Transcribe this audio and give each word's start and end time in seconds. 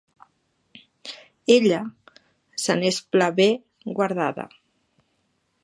Ella 1.55 1.81
se 2.65 2.77
n'és 2.81 2.99
pla 3.17 3.29
bé 3.41 3.47
guardada. 4.01 4.47